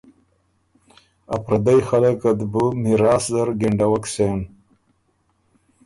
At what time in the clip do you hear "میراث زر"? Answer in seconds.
2.83-3.47